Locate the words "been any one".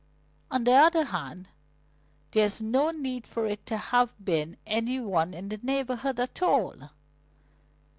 4.25-5.35